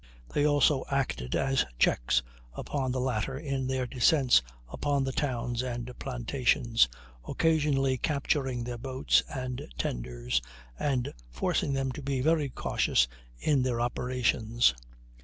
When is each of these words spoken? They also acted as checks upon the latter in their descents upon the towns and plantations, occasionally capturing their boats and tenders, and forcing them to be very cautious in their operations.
They 0.33 0.47
also 0.47 0.83
acted 0.89 1.35
as 1.35 1.63
checks 1.77 2.23
upon 2.53 2.91
the 2.91 2.99
latter 2.99 3.37
in 3.37 3.67
their 3.67 3.85
descents 3.85 4.41
upon 4.67 5.03
the 5.03 5.11
towns 5.11 5.61
and 5.61 5.91
plantations, 5.99 6.89
occasionally 7.27 7.99
capturing 7.99 8.63
their 8.63 8.79
boats 8.79 9.21
and 9.31 9.61
tenders, 9.77 10.41
and 10.79 11.13
forcing 11.29 11.73
them 11.73 11.91
to 11.91 12.01
be 12.01 12.19
very 12.19 12.49
cautious 12.49 13.07
in 13.37 13.61
their 13.61 13.79
operations. 13.79 14.73